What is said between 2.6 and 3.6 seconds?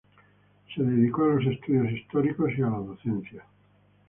la docencia.